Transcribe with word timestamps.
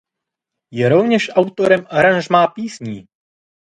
Je 0.71 0.89
rovněž 0.89 1.29
autorem 1.35 1.85
aranžmá 1.89 2.47
písní. 2.47 3.05